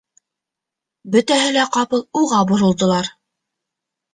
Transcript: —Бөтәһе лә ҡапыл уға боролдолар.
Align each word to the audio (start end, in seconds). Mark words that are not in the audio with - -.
—Бөтәһе 1.15 1.51
лә 1.57 1.65
ҡапыл 1.77 2.03
уға 2.23 2.41
боролдолар. 2.53 3.15